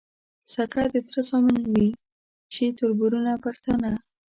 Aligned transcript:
سکه 0.53 0.83
د 0.93 0.95
تره 1.07 1.21
زامن 1.29 1.59
وي 1.73 1.89
شي 2.53 2.65
تــربـــرونـه 2.77 3.33
پښتانه 3.45 3.91